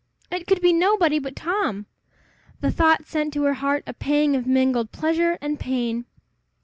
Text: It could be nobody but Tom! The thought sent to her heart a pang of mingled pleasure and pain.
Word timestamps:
It 0.31 0.47
could 0.47 0.61
be 0.61 0.73
nobody 0.73 1.19
but 1.19 1.35
Tom! 1.35 1.85
The 2.59 2.71
thought 2.71 3.05
sent 3.05 3.33
to 3.33 3.43
her 3.43 3.53
heart 3.53 3.83
a 3.85 3.93
pang 3.93 4.35
of 4.35 4.47
mingled 4.47 4.91
pleasure 4.91 5.37
and 5.43 5.59
pain. 5.59 6.05